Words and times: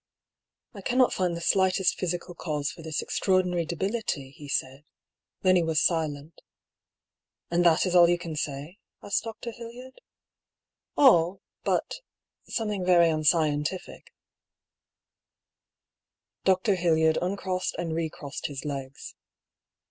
"I 0.73 0.81
cannot 0.81 1.13
find 1.13 1.37
the 1.37 1.41
slightest 1.41 1.93
physical 1.93 2.33
cause 2.33 2.71
for 2.71 2.81
this 2.81 3.03
extraor 3.03 3.43
dinary 3.43 3.67
debility," 3.67 4.31
he 4.31 4.47
said. 4.47 4.83
Then 5.43 5.55
he 5.55 5.61
was 5.61 5.79
silent." 5.79 6.41
And 7.51 7.63
that 7.65 7.85
is 7.85 7.93
all 7.95 8.09
you 8.09 8.17
can 8.17 8.35
say?" 8.35 8.79
asked 9.03 9.25
Dr. 9.25 9.51
Hildyard." 9.51 9.97
All— 10.97 11.43
^but— 11.67 11.97
something 12.57 12.83
very 12.83 13.11
unscientific." 13.11 14.11
Dr. 16.45 16.73
Hildyard 16.77 17.19
uncrossed 17.21 17.75
and 17.77 17.93
recrossed 17.93 18.47
his 18.47 18.65
legs. 18.65 19.13